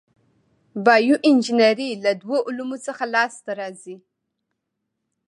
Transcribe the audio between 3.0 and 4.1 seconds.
لاس ته راځي.